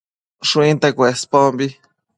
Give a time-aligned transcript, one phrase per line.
[0.49, 1.67] Shuinte Cuespombi